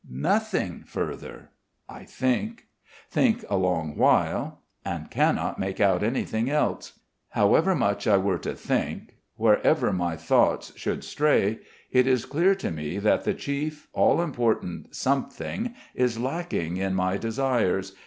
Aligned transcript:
Nothing 0.09 0.83
further. 0.87 1.49
I 1.87 2.05
think, 2.05 2.65
think 3.11 3.45
a 3.51 3.55
long 3.55 3.95
while 3.95 4.61
and 4.83 5.11
cannot 5.11 5.59
make 5.59 5.79
out 5.79 6.01
anything 6.01 6.49
else. 6.49 6.93
However 7.29 7.75
much 7.75 8.07
I 8.07 8.17
were 8.17 8.39
to 8.39 8.55
think, 8.55 9.17
wherever 9.35 9.93
my 9.93 10.15
thoughts 10.17 10.73
should 10.75 11.03
stray, 11.03 11.59
it 11.91 12.07
is 12.07 12.25
clear 12.25 12.55
to 12.55 12.71
me 12.71 12.97
that 12.97 13.25
the 13.25 13.35
chief, 13.35 13.89
all 13.93 14.23
important 14.23 14.95
something 14.95 15.75
is 15.93 16.17
lacking 16.17 16.77
in 16.77 16.95
my 16.95 17.17
desires. 17.17 17.91